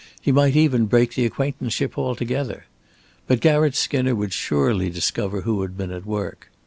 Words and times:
He 0.19 0.31
might 0.31 0.55
even 0.55 0.87
break 0.87 1.13
the 1.13 1.27
acquaintanceship 1.27 1.95
altogether. 1.95 2.65
But 3.27 3.39
Garratt 3.39 3.75
Skinner 3.75 4.15
would 4.15 4.33
surely 4.33 4.89
discover 4.89 5.41
who 5.41 5.61
had 5.61 5.77
been 5.77 5.91
at 5.91 6.07
work. 6.07 6.49